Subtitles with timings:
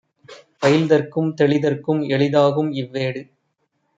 [0.61, 3.21] பயில்தற்கும் தெளிதற்கும் எளிதாகும் இவ்வேடு